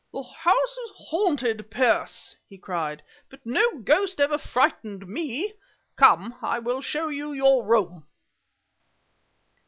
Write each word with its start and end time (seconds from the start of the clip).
"The 0.11 0.23
house 0.23 0.77
is 0.85 0.91
haunted, 1.09 1.69
Pearce!" 1.69 2.35
he 2.49 2.57
cried. 2.57 3.03
"But 3.29 3.41
no 3.45 3.77
ghost 3.83 4.19
ever 4.19 4.39
frightened 4.39 5.05
me! 5.07 5.53
Come, 5.95 6.33
I 6.41 6.57
will 6.57 6.81
show 6.81 7.09
you 7.09 7.33
your 7.33 7.63
room." 7.63 8.07